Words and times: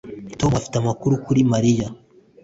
Tom 0.39 0.51
afite 0.59 0.75
amakuru 0.77 1.13
kuri 1.25 1.41
Mariya 1.53 1.87